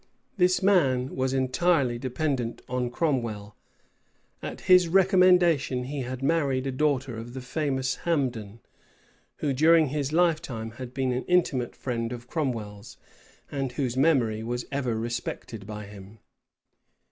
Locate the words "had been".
10.71-11.11